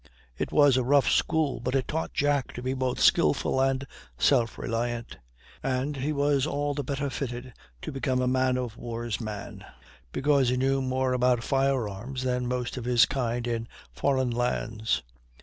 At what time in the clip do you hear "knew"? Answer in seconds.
10.57-10.81